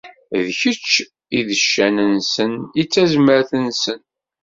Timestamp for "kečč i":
0.59-1.39